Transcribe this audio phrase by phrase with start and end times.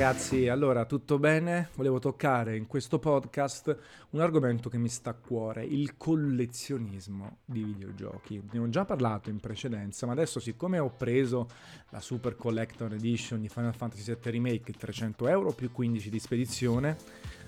[0.00, 1.68] ragazzi, allora tutto bene?
[1.74, 3.76] Volevo toccare in questo podcast
[4.12, 8.42] un argomento che mi sta a cuore, il collezionismo di videogiochi.
[8.50, 11.48] Ne ho già parlato in precedenza, ma adesso siccome ho preso
[11.90, 16.96] la Super Collector Edition di Final Fantasy VII Remake, 300 euro più 15 di spedizione,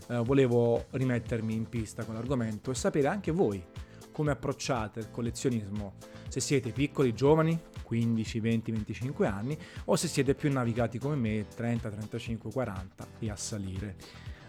[0.08, 3.64] eh, volevo rimettermi in pista con l'argomento e sapere anche voi
[4.12, 5.94] come approcciate il collezionismo,
[6.28, 11.46] se siete piccoli, giovani, 15, 20, 25 anni, o se siete più navigati come me,
[11.54, 13.96] 30, 35, 40 e a salire.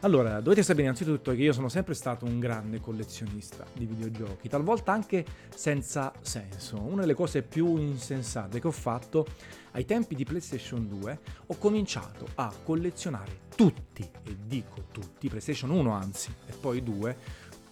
[0.03, 4.91] Allora, dovete sapere innanzitutto che io sono sempre stato un grande collezionista di videogiochi, talvolta
[4.91, 6.77] anche senza senso.
[6.81, 9.25] Una delle cose più insensate che ho fatto
[9.71, 15.91] ai tempi di PlayStation 2 ho cominciato a collezionare tutti, e dico tutti, PlayStation 1
[15.93, 17.17] anzi, e poi 2,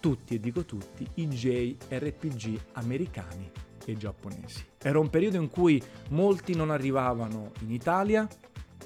[0.02, 3.48] tutti, e dico tutti, i JRPG americani
[3.84, 4.66] e giapponesi.
[4.82, 8.26] Era un periodo in cui molti non arrivavano in Italia,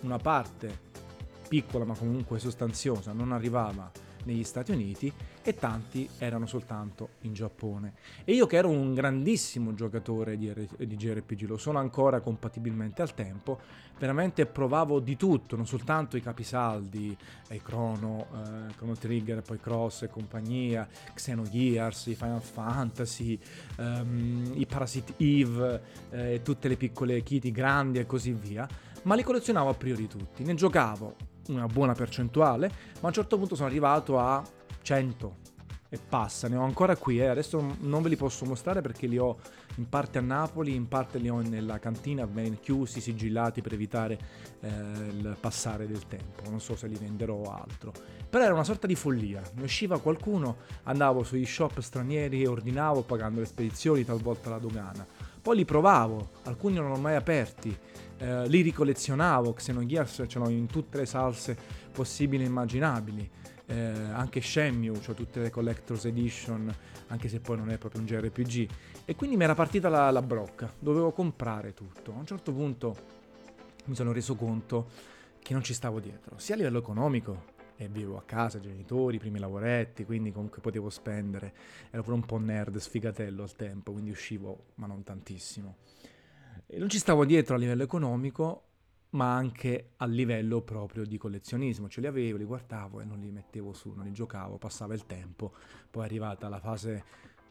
[0.02, 0.84] una parte
[1.48, 3.91] piccola ma comunque sostanziosa non arrivava
[4.27, 7.94] negli Stati Uniti e tanti erano soltanto in Giappone.
[8.24, 13.02] E io che ero un grandissimo giocatore di, R- di JRPG, lo sono ancora compatibilmente
[13.02, 13.58] al tempo,
[13.98, 17.16] veramente provavo di tutto, non soltanto i capisaldi,
[17.50, 23.38] i Chrono, eh, Chrono Trigger, poi Cross e compagnia, Xenogears, i Final Fantasy,
[23.78, 28.69] ehm, i Parasite Eve, eh, tutte le piccole kitty grandi e così via,
[29.02, 33.39] ma li collezionavo a priori tutti, ne giocavo una buona percentuale, ma a un certo
[33.39, 34.42] punto sono arrivato a
[34.83, 35.44] 100
[35.88, 37.27] e passa, ne ho ancora qui, eh.
[37.27, 39.38] adesso non ve li posso mostrare perché li ho
[39.77, 44.19] in parte a Napoli, in parte li ho nella cantina ben chiusi, sigillati per evitare
[44.61, 47.92] eh, il passare del tempo, non so se li venderò o altro.
[48.28, 53.03] Però era una sorta di follia, mi usciva qualcuno, andavo sui shop stranieri e ordinavo
[53.03, 55.06] pagando le spedizioni, talvolta la dogana.
[55.47, 57.72] Poi li provavo, alcuni non erano mai aperti,
[58.19, 61.56] eh, li ricollezionavo, Xenogears ce l'ho in tutte le salse
[61.92, 63.30] possibili e immaginabili,
[63.66, 66.75] eh, anche Shenmue, cioè tutte le Collector's Edition,
[67.06, 68.69] anche se poi non è proprio un JRPG.
[69.04, 72.10] E quindi mi era partita la, la brocca, dovevo comprare tutto.
[72.10, 72.97] A un certo punto
[73.84, 74.88] mi sono reso conto
[75.38, 79.38] che non ci stavo dietro, sia a livello economico, e vivevo a casa, genitori, primi
[79.38, 81.54] lavoretti, quindi comunque potevo spendere.
[81.91, 85.76] Ero pure un po' nerd, sfigatello al tempo, quindi uscivo, ma non tantissimo.
[86.66, 88.62] E non ci stavo dietro a livello economico,
[89.10, 91.88] ma anche a livello proprio di collezionismo.
[91.88, 95.06] Ce li avevo, li guardavo e non li mettevo su, non li giocavo, passava il
[95.06, 95.53] tempo.
[95.91, 97.04] Poi è arrivata la fase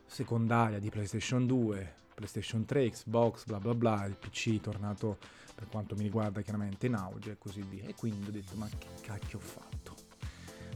[0.06, 5.18] secondaria di PlayStation 2, PlayStation 3, Xbox, bla bla bla, il PC è tornato
[5.54, 7.88] per quanto mi riguarda chiaramente in auge e così via.
[7.88, 9.95] E quindi ho detto ma che cacchio ho fatto?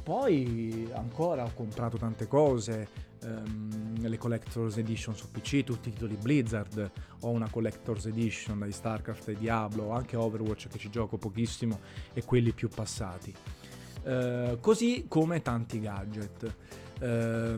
[0.09, 2.87] Poi ancora ho comprato tante cose,
[3.21, 8.71] ehm, le Collector's Edition su PC, tutti i titoli Blizzard, ho una Collector's Edition di
[8.71, 11.79] StarCraft e Diablo, anche Overwatch che ci gioco pochissimo
[12.13, 13.31] e quelli più passati.
[14.01, 16.55] Eh, così come tanti gadget.
[16.99, 17.57] Eh,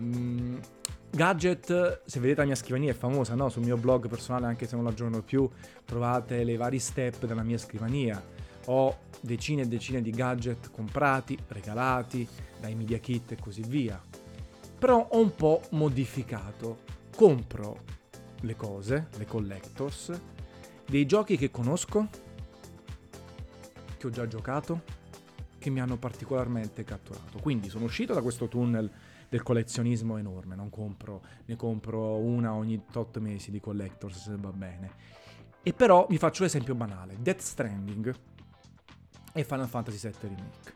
[1.09, 3.47] gadget, se vedete la mia scrivania è famosa, no?
[3.47, 5.49] Sul mio blog personale, anche se non la aggiorno più,
[5.85, 8.21] trovate le vari step della mia scrivania.
[8.65, 12.27] Ho decine e decine di gadget comprati, regalati,
[12.59, 14.01] dai media kit e così via
[14.81, 16.79] però ho un po' modificato.
[17.15, 17.83] Compro
[18.39, 20.19] le cose, le collectors,
[20.87, 22.07] dei giochi che conosco,
[23.95, 24.81] che ho già giocato,
[25.59, 27.37] che mi hanno particolarmente catturato.
[27.37, 28.89] Quindi sono uscito da questo tunnel
[29.29, 34.51] del collezionismo enorme, non compro, ne compro una ogni 8 mesi di collectors se va
[34.51, 34.89] bene.
[35.61, 38.15] E però vi faccio l'esempio banale, Death Stranding
[39.33, 40.73] e Final Fantasy VII Remake.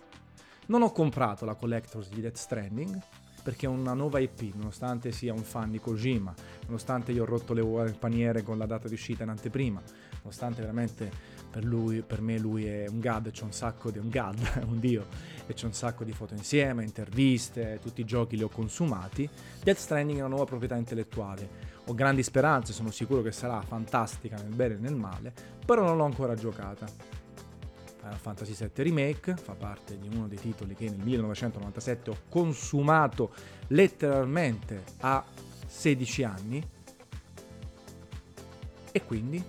[0.67, 2.99] Non ho comprato la collectors di Death Stranding
[3.45, 6.33] perché è una nuova IP, nonostante sia un fan di Kojima,
[6.65, 9.79] nonostante io ho rotto le uova nel paniere con la data di uscita in anteprima,
[10.23, 11.11] nonostante veramente
[11.51, 14.79] per, lui, per me lui è un god, c'è un sacco di un god, un
[14.79, 15.05] dio,
[15.45, 19.29] e c'è un sacco di foto insieme, interviste, tutti i giochi li ho consumati.
[19.61, 21.73] Death Stranding è una nuova proprietà intellettuale.
[21.85, 25.31] Ho grandi speranze, sono sicuro che sarà fantastica nel bene e nel male,
[25.63, 26.87] però non l'ho ancora giocata.
[28.05, 33.33] Final Fantasy VII Remake, fa parte di uno dei titoli che nel 1997 ho consumato
[33.69, 35.25] letteralmente a
[35.65, 36.69] 16 anni
[38.91, 39.43] e quindi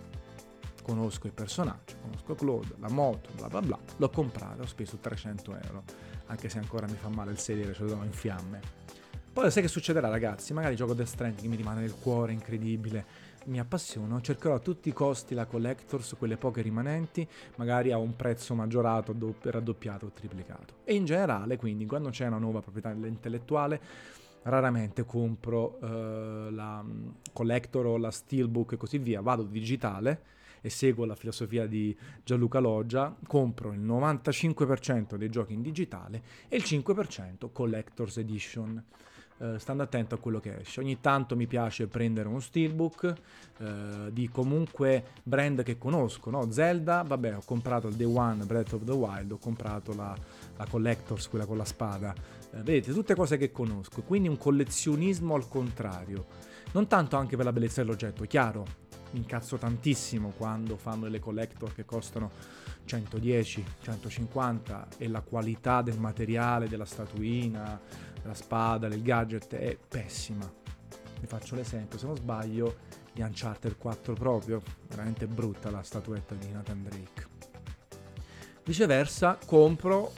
[0.82, 5.58] conosco i personaggi, conosco Claude, la moto, bla bla bla, l'ho comprato, ho speso 300
[5.62, 5.84] euro,
[6.26, 8.85] anche se ancora mi fa male il sedere, ce l'ho in fiamme.
[9.36, 13.04] Poi sai che succederà ragazzi, magari gioco Death Stranding mi rimane nel cuore incredibile,
[13.44, 18.16] mi appassiono, cercherò a tutti i costi la collectors, quelle poche rimanenti, magari a un
[18.16, 20.76] prezzo maggiorato, raddoppiato o triplicato.
[20.84, 23.78] E in generale, quindi, quando c'è una nuova proprietà intellettuale,
[24.44, 30.22] raramente compro uh, la mm, collector o la steelbook e così via, vado digitale
[30.62, 31.94] e seguo la filosofia di
[32.24, 38.82] Gianluca Loggia, compro il 95% dei giochi in digitale e il 5% Collector's Edition.
[39.38, 40.80] Uh, stando attento a quello che esce.
[40.80, 43.14] Ogni tanto mi piace prendere uno steelbook
[43.58, 43.64] uh,
[44.10, 46.50] di comunque brand che conosco, no?
[46.50, 50.16] Zelda, vabbè, ho comprato il Day One Breath of the Wild, ho comprato la,
[50.56, 52.14] la Collectors, quella con la spada.
[52.50, 56.24] Uh, vedete, tutte cose che conosco, quindi un collezionismo al contrario.
[56.72, 58.64] Non tanto anche per la bellezza dell'oggetto, chiaro,
[59.10, 62.30] mi incazzo tantissimo quando fanno delle collector che costano
[62.84, 67.80] 110, 150 e la qualità del materiale, della statuina,
[68.26, 70.52] della spada, del gadget è pessima.
[71.20, 72.76] Vi faccio l'esempio, se non sbaglio,
[73.12, 77.28] di Uncharted 4 proprio, veramente brutta la statuetta di Nathan Drake.
[78.64, 80.12] Viceversa, compro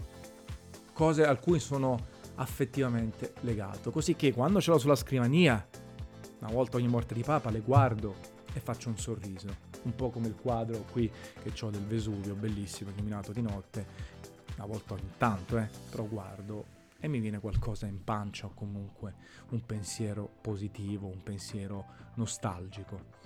[0.92, 5.64] cose a cui sono affettivamente legato, così che quando ce l'ho sulla scrivania,
[6.40, 8.14] una volta ogni morte di papa, le guardo
[8.52, 9.66] e faccio un sorriso.
[9.82, 13.86] Un po' come il quadro qui che ho del Vesuvio, bellissimo, illuminato di notte.
[14.56, 19.14] Una volta ogni tanto, eh, però guardo e mi viene qualcosa in pancia o comunque
[19.50, 21.84] un pensiero positivo, un pensiero
[22.14, 23.16] nostalgico.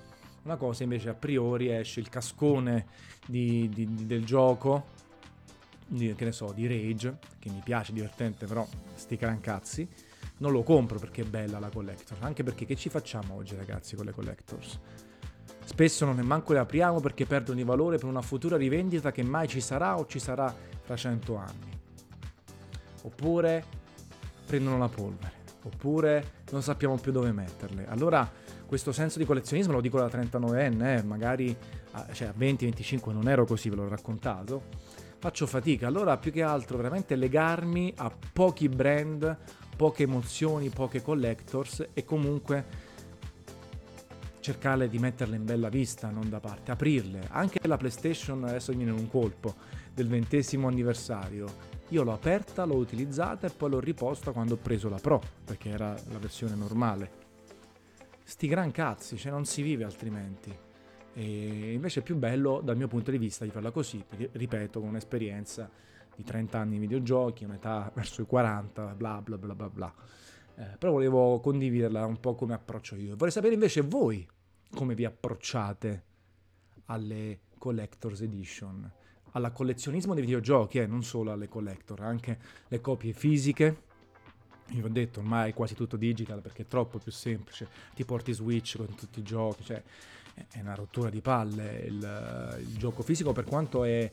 [0.42, 2.86] Una cosa invece a priori esce il cascone
[3.26, 5.00] di, di, di, del gioco,
[5.88, 9.88] che ne so, di Rage, che mi piace, divertente, però sti crancazzi.
[10.38, 13.94] Non lo compro perché è bella la collector, anche perché che ci facciamo oggi ragazzi
[13.94, 14.78] con le collectors?
[15.64, 19.22] Spesso non ne manco le apriamo perché perdono di valore per una futura rivendita che
[19.22, 20.52] mai ci sarà o ci sarà
[20.82, 21.81] fra cento anni
[23.02, 23.64] oppure
[24.46, 25.32] prendono la polvere,
[25.62, 27.86] oppure non sappiamo più dove metterle.
[27.86, 28.30] Allora
[28.66, 31.54] questo senso di collezionismo, lo dico da 39enne, eh, magari
[31.92, 34.62] a, cioè a 20-25 non ero così, ve l'ho raccontato,
[35.18, 35.86] faccio fatica.
[35.86, 39.36] Allora più che altro veramente legarmi a pochi brand,
[39.76, 42.90] poche emozioni, poche collectors e comunque
[44.40, 47.28] cercare di metterle in bella vista, non da parte, aprirle.
[47.30, 49.54] Anche la PlayStation, adesso mi viene un colpo,
[49.94, 54.88] del ventesimo anniversario io l'ho aperta, l'ho utilizzata e poi l'ho riposta quando ho preso
[54.88, 57.20] la Pro, perché era la versione normale.
[58.24, 60.56] Sti gran cazzi, cioè non si vive altrimenti.
[61.14, 64.80] E invece è più bello dal mio punto di vista di farla così, perché, ripeto,
[64.80, 65.68] con un'esperienza
[66.16, 69.94] di 30 anni in videogiochi, un'età verso i 40, bla bla bla bla bla.
[70.54, 73.16] Eh, però volevo condividerla un po' come approccio io.
[73.16, 74.26] Vorrei sapere invece voi
[74.74, 76.04] come vi approcciate
[76.86, 78.90] alle Collector's Edition
[79.32, 82.38] alla collezionismo dei videogiochi, eh, non solo alle collector, anche
[82.68, 83.90] le copie fisiche.
[84.68, 87.68] Io ho detto ormai è quasi tutto digital perché è troppo più semplice.
[87.94, 89.82] Ti porti Switch con tutti i giochi, cioè
[90.50, 94.10] è una rottura di palle il, il gioco fisico per quanto è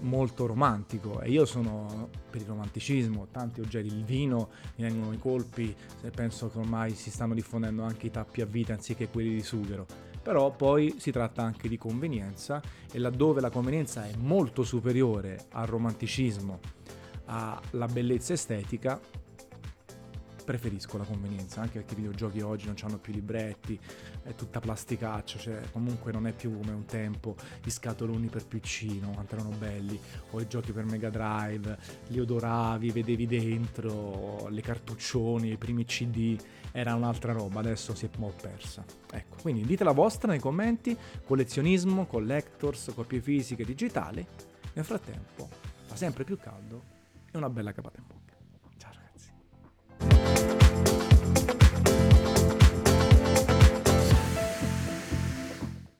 [0.00, 5.18] molto romantico e io sono per il romanticismo, tanti oggetti, il vino mi vengono i
[5.18, 5.74] colpi,
[6.14, 10.09] penso che ormai si stanno diffondendo anche i tappi a vita anziché quelli di sughero
[10.22, 12.60] però poi si tratta anche di convenienza
[12.92, 16.60] e laddove la convenienza è molto superiore al romanticismo,
[17.26, 19.00] alla bellezza estetica,
[20.44, 23.78] preferisco la convenienza, anche perché i videogiochi oggi non hanno più libretti,
[24.22, 28.98] è tutta plasticaccia, cioè comunque non è più come un tempo i scatoloni per PC,
[29.00, 29.10] no?
[29.10, 29.98] quanto erano belli,
[30.30, 31.78] o i giochi per Mega Drive,
[32.08, 36.38] li odoravi, vedevi dentro, le cartuccioni, i primi CD,
[36.72, 38.84] era un'altra roba, adesso si è un po' persa.
[39.12, 44.24] Ecco, quindi dite la vostra nei commenti, collezionismo, collectors, copie fisiche, digitali,
[44.72, 45.48] nel frattempo
[45.90, 46.82] fa sempre più caldo
[47.32, 48.19] e una bella capatempo.